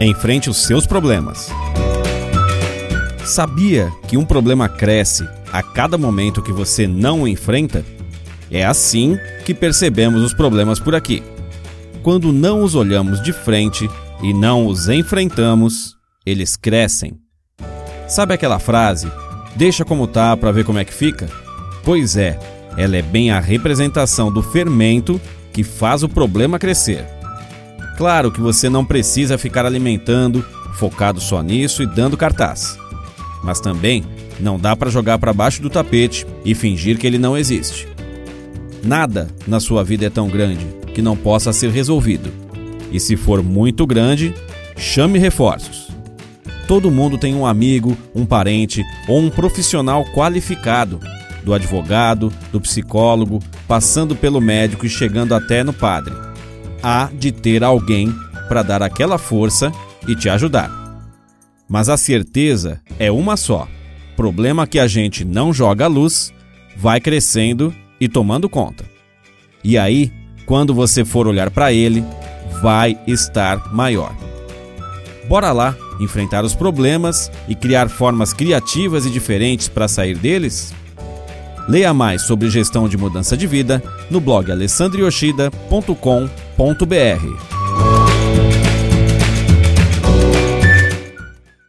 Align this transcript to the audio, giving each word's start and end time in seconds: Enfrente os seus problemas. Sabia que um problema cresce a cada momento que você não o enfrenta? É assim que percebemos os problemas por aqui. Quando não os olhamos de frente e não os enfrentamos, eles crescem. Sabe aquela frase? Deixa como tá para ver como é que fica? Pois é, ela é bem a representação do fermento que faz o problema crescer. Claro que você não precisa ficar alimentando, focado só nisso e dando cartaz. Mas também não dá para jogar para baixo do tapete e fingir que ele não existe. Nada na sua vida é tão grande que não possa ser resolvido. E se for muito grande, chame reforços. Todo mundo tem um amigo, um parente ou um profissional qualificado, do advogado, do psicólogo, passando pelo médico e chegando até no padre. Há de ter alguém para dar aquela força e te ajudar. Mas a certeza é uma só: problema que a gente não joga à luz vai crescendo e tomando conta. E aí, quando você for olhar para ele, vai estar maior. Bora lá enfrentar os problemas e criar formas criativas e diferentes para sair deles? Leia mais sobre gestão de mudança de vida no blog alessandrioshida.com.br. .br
Enfrente 0.00 0.50
os 0.50 0.58
seus 0.58 0.86
problemas. 0.86 1.48
Sabia 3.24 3.90
que 4.06 4.16
um 4.18 4.26
problema 4.26 4.68
cresce 4.68 5.26
a 5.50 5.62
cada 5.62 5.96
momento 5.96 6.42
que 6.42 6.52
você 6.52 6.86
não 6.86 7.22
o 7.22 7.28
enfrenta? 7.28 7.82
É 8.50 8.64
assim 8.64 9.18
que 9.46 9.54
percebemos 9.54 10.22
os 10.22 10.34
problemas 10.34 10.78
por 10.78 10.94
aqui. 10.94 11.22
Quando 12.02 12.30
não 12.30 12.62
os 12.62 12.74
olhamos 12.74 13.22
de 13.22 13.32
frente 13.32 13.88
e 14.22 14.34
não 14.34 14.66
os 14.66 14.88
enfrentamos, 14.88 15.96
eles 16.26 16.56
crescem. 16.56 17.18
Sabe 18.06 18.34
aquela 18.34 18.58
frase? 18.58 19.10
Deixa 19.56 19.82
como 19.82 20.06
tá 20.06 20.36
para 20.36 20.52
ver 20.52 20.64
como 20.64 20.78
é 20.78 20.84
que 20.84 20.92
fica? 20.92 21.26
Pois 21.82 22.18
é, 22.18 22.38
ela 22.76 22.96
é 22.96 23.02
bem 23.02 23.30
a 23.30 23.40
representação 23.40 24.30
do 24.30 24.42
fermento 24.42 25.18
que 25.54 25.64
faz 25.64 26.02
o 26.02 26.08
problema 26.08 26.58
crescer. 26.58 27.15
Claro 27.96 28.30
que 28.30 28.40
você 28.40 28.68
não 28.68 28.84
precisa 28.84 29.38
ficar 29.38 29.64
alimentando, 29.64 30.44
focado 30.74 31.20
só 31.20 31.42
nisso 31.42 31.82
e 31.82 31.86
dando 31.86 32.16
cartaz. 32.16 32.78
Mas 33.42 33.60
também 33.60 34.04
não 34.38 34.58
dá 34.58 34.76
para 34.76 34.90
jogar 34.90 35.18
para 35.18 35.32
baixo 35.32 35.62
do 35.62 35.70
tapete 35.70 36.26
e 36.44 36.54
fingir 36.54 36.98
que 36.98 37.06
ele 37.06 37.18
não 37.18 37.36
existe. 37.36 37.88
Nada 38.84 39.28
na 39.46 39.58
sua 39.60 39.82
vida 39.82 40.06
é 40.06 40.10
tão 40.10 40.28
grande 40.28 40.66
que 40.94 41.00
não 41.00 41.16
possa 41.16 41.52
ser 41.52 41.70
resolvido. 41.70 42.30
E 42.92 43.00
se 43.00 43.16
for 43.16 43.42
muito 43.42 43.86
grande, 43.86 44.34
chame 44.76 45.18
reforços. 45.18 45.88
Todo 46.68 46.90
mundo 46.90 47.16
tem 47.16 47.34
um 47.34 47.46
amigo, 47.46 47.96
um 48.14 48.26
parente 48.26 48.84
ou 49.08 49.20
um 49.20 49.30
profissional 49.30 50.04
qualificado, 50.14 51.00
do 51.44 51.54
advogado, 51.54 52.32
do 52.50 52.60
psicólogo, 52.60 53.40
passando 53.68 54.16
pelo 54.16 54.40
médico 54.40 54.84
e 54.84 54.88
chegando 54.88 55.34
até 55.34 55.62
no 55.62 55.72
padre. 55.72 56.25
Há 56.88 57.10
de 57.12 57.32
ter 57.32 57.64
alguém 57.64 58.14
para 58.46 58.62
dar 58.62 58.80
aquela 58.80 59.18
força 59.18 59.72
e 60.06 60.14
te 60.14 60.28
ajudar. 60.28 60.70
Mas 61.68 61.88
a 61.88 61.96
certeza 61.96 62.80
é 62.96 63.10
uma 63.10 63.36
só: 63.36 63.66
problema 64.14 64.68
que 64.68 64.78
a 64.78 64.86
gente 64.86 65.24
não 65.24 65.52
joga 65.52 65.86
à 65.86 65.88
luz 65.88 66.32
vai 66.76 67.00
crescendo 67.00 67.74
e 68.00 68.08
tomando 68.08 68.48
conta. 68.48 68.84
E 69.64 69.76
aí, 69.76 70.12
quando 70.46 70.72
você 70.72 71.04
for 71.04 71.26
olhar 71.26 71.50
para 71.50 71.72
ele, 71.72 72.04
vai 72.62 72.96
estar 73.04 73.74
maior. 73.74 74.14
Bora 75.28 75.50
lá 75.50 75.76
enfrentar 75.98 76.44
os 76.44 76.54
problemas 76.54 77.32
e 77.48 77.56
criar 77.56 77.88
formas 77.88 78.32
criativas 78.32 79.04
e 79.06 79.10
diferentes 79.10 79.66
para 79.66 79.88
sair 79.88 80.16
deles? 80.16 80.72
Leia 81.68 81.92
mais 81.92 82.22
sobre 82.22 82.48
gestão 82.48 82.88
de 82.88 82.96
mudança 82.96 83.36
de 83.36 83.48
vida 83.48 83.82
no 84.08 84.20
blog 84.20 84.52
alessandrioshida.com.br. 84.52 86.45
.br 86.56 87.55